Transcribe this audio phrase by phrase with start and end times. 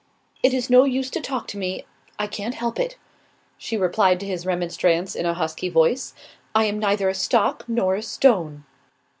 [0.41, 1.85] "It is no use to talk to me,
[2.17, 2.97] I can't help it,"
[3.59, 6.15] she replied to his remonstrance, in a husky voice.
[6.55, 8.63] "I am neither a stock nor a stone."